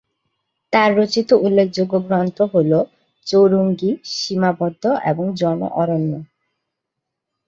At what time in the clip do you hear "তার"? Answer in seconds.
0.73-0.89